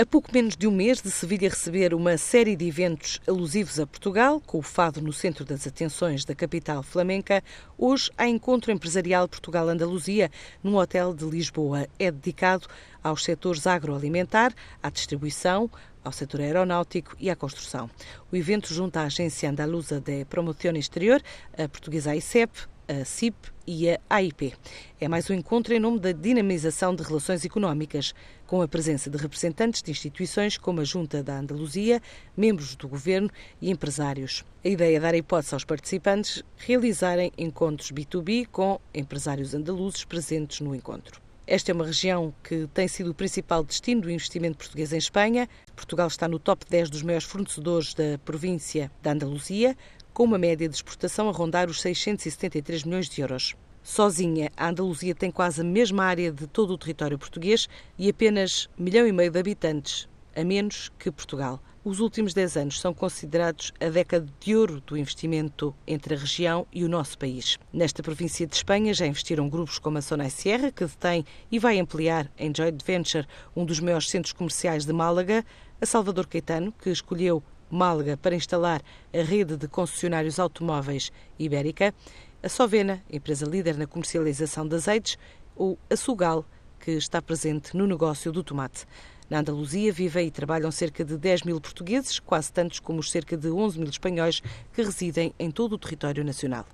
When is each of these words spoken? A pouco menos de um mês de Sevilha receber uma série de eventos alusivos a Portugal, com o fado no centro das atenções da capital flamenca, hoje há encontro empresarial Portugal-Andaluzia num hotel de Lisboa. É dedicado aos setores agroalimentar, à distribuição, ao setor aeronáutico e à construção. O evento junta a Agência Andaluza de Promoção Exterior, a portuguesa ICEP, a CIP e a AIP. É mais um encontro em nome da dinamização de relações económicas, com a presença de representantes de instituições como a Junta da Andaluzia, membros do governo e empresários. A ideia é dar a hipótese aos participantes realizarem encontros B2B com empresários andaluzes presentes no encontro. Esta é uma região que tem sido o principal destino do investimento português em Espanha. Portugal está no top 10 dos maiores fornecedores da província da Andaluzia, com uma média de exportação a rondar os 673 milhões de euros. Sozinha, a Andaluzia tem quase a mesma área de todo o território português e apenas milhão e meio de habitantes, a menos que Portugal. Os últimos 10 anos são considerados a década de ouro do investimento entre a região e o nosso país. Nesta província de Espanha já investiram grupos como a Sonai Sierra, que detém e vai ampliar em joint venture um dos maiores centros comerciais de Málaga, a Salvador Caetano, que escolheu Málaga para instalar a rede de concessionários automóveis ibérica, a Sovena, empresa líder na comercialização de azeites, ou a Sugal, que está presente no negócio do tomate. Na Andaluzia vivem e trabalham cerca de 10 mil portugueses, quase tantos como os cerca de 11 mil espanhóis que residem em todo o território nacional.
A 0.00 0.06
pouco 0.06 0.32
menos 0.32 0.56
de 0.56 0.66
um 0.66 0.70
mês 0.70 1.02
de 1.02 1.10
Sevilha 1.10 1.50
receber 1.50 1.92
uma 1.92 2.16
série 2.16 2.56
de 2.56 2.66
eventos 2.66 3.20
alusivos 3.28 3.78
a 3.78 3.86
Portugal, 3.86 4.40
com 4.40 4.56
o 4.56 4.62
fado 4.62 5.02
no 5.02 5.12
centro 5.12 5.44
das 5.44 5.66
atenções 5.66 6.24
da 6.24 6.34
capital 6.34 6.82
flamenca, 6.82 7.44
hoje 7.76 8.10
há 8.16 8.26
encontro 8.26 8.72
empresarial 8.72 9.28
Portugal-Andaluzia 9.28 10.30
num 10.64 10.76
hotel 10.76 11.12
de 11.12 11.26
Lisboa. 11.26 11.86
É 11.98 12.10
dedicado 12.10 12.66
aos 13.04 13.22
setores 13.24 13.66
agroalimentar, 13.66 14.54
à 14.82 14.88
distribuição, 14.88 15.70
ao 16.02 16.12
setor 16.12 16.40
aeronáutico 16.40 17.14
e 17.20 17.28
à 17.28 17.36
construção. 17.36 17.90
O 18.32 18.36
evento 18.36 18.72
junta 18.72 19.02
a 19.02 19.04
Agência 19.04 19.50
Andaluza 19.50 20.00
de 20.00 20.24
Promoção 20.24 20.76
Exterior, 20.76 21.20
a 21.52 21.68
portuguesa 21.68 22.16
ICEP, 22.16 22.50
a 22.90 23.04
CIP 23.04 23.36
e 23.64 23.88
a 23.88 24.00
AIP. 24.10 24.52
É 25.00 25.06
mais 25.06 25.30
um 25.30 25.34
encontro 25.34 25.72
em 25.72 25.78
nome 25.78 26.00
da 26.00 26.10
dinamização 26.10 26.92
de 26.92 27.04
relações 27.04 27.44
económicas, 27.44 28.12
com 28.48 28.60
a 28.60 28.66
presença 28.66 29.08
de 29.08 29.16
representantes 29.16 29.80
de 29.80 29.92
instituições 29.92 30.58
como 30.58 30.80
a 30.80 30.84
Junta 30.84 31.22
da 31.22 31.38
Andaluzia, 31.38 32.02
membros 32.36 32.74
do 32.74 32.88
governo 32.88 33.30
e 33.62 33.70
empresários. 33.70 34.44
A 34.64 34.68
ideia 34.68 34.96
é 34.96 35.00
dar 35.00 35.14
a 35.14 35.16
hipótese 35.16 35.54
aos 35.54 35.64
participantes 35.64 36.42
realizarem 36.56 37.30
encontros 37.38 37.92
B2B 37.92 38.48
com 38.50 38.80
empresários 38.92 39.54
andaluzes 39.54 40.04
presentes 40.04 40.58
no 40.60 40.74
encontro. 40.74 41.20
Esta 41.46 41.70
é 41.72 41.74
uma 41.74 41.86
região 41.86 42.34
que 42.44 42.68
tem 42.74 42.86
sido 42.86 43.10
o 43.10 43.14
principal 43.14 43.64
destino 43.64 44.02
do 44.02 44.10
investimento 44.10 44.58
português 44.58 44.92
em 44.92 44.98
Espanha. 44.98 45.48
Portugal 45.74 46.06
está 46.06 46.28
no 46.28 46.38
top 46.38 46.64
10 46.68 46.90
dos 46.90 47.02
maiores 47.02 47.26
fornecedores 47.26 47.92
da 47.92 48.18
província 48.24 48.90
da 49.02 49.12
Andaluzia, 49.12 49.76
com 50.12 50.24
uma 50.24 50.38
média 50.38 50.68
de 50.68 50.74
exportação 50.74 51.28
a 51.28 51.32
rondar 51.32 51.68
os 51.68 51.80
673 51.80 52.84
milhões 52.84 53.08
de 53.08 53.20
euros. 53.20 53.54
Sozinha, 53.82 54.50
a 54.56 54.68
Andaluzia 54.68 55.14
tem 55.14 55.30
quase 55.30 55.62
a 55.62 55.64
mesma 55.64 56.04
área 56.04 56.30
de 56.30 56.46
todo 56.46 56.72
o 56.72 56.78
território 56.78 57.18
português 57.18 57.68
e 57.98 58.08
apenas 58.08 58.68
milhão 58.78 59.06
e 59.06 59.12
meio 59.12 59.30
de 59.30 59.38
habitantes, 59.38 60.08
a 60.36 60.44
menos 60.44 60.90
que 60.98 61.10
Portugal. 61.10 61.60
Os 61.82 61.98
últimos 61.98 62.34
10 62.34 62.56
anos 62.58 62.78
são 62.78 62.92
considerados 62.92 63.72
a 63.80 63.88
década 63.88 64.28
de 64.38 64.54
ouro 64.54 64.82
do 64.82 64.98
investimento 64.98 65.74
entre 65.86 66.14
a 66.14 66.18
região 66.18 66.66
e 66.70 66.84
o 66.84 66.88
nosso 66.90 67.16
país. 67.16 67.58
Nesta 67.72 68.02
província 68.02 68.46
de 68.46 68.54
Espanha 68.54 68.92
já 68.92 69.06
investiram 69.06 69.48
grupos 69.48 69.78
como 69.78 69.96
a 69.96 70.02
Sonai 70.02 70.28
Sierra, 70.28 70.70
que 70.70 70.84
detém 70.84 71.24
e 71.50 71.58
vai 71.58 71.80
ampliar 71.80 72.30
em 72.36 72.52
joint 72.54 72.84
venture 72.84 73.26
um 73.56 73.64
dos 73.64 73.80
maiores 73.80 74.10
centros 74.10 74.34
comerciais 74.34 74.84
de 74.84 74.92
Málaga, 74.92 75.42
a 75.80 75.86
Salvador 75.86 76.26
Caetano, 76.26 76.70
que 76.70 76.90
escolheu 76.90 77.42
Málaga 77.70 78.16
para 78.16 78.34
instalar 78.34 78.82
a 79.12 79.22
rede 79.22 79.56
de 79.56 79.68
concessionários 79.68 80.38
automóveis 80.38 81.12
ibérica, 81.38 81.94
a 82.42 82.48
Sovena, 82.48 83.02
empresa 83.10 83.46
líder 83.46 83.76
na 83.76 83.86
comercialização 83.86 84.66
de 84.66 84.74
azeites, 84.74 85.16
ou 85.54 85.78
a 85.88 85.96
Sugal, 85.96 86.44
que 86.80 86.92
está 86.92 87.20
presente 87.22 87.76
no 87.76 87.86
negócio 87.86 88.32
do 88.32 88.42
tomate. 88.42 88.86
Na 89.28 89.38
Andaluzia 89.38 89.92
vivem 89.92 90.26
e 90.26 90.30
trabalham 90.30 90.72
cerca 90.72 91.04
de 91.04 91.16
10 91.16 91.44
mil 91.44 91.60
portugueses, 91.60 92.18
quase 92.18 92.52
tantos 92.52 92.80
como 92.80 92.98
os 92.98 93.10
cerca 93.10 93.36
de 93.36 93.48
11 93.48 93.78
mil 93.78 93.88
espanhóis 93.88 94.40
que 94.72 94.82
residem 94.82 95.32
em 95.38 95.50
todo 95.50 95.74
o 95.74 95.78
território 95.78 96.24
nacional. 96.24 96.66